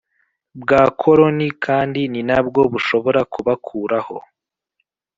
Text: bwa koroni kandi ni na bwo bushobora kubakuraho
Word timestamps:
bwa 0.61 0.83
koroni 1.01 1.47
kandi 1.65 2.01
ni 2.11 2.21
na 2.29 2.39
bwo 2.45 2.61
bushobora 2.73 3.21
kubakuraho 3.33 4.17